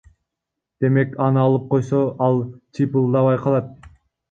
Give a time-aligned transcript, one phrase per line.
[0.85, 2.01] Демек аны алып койсо
[2.31, 2.41] ал
[2.73, 3.73] чыйпылдабай калат.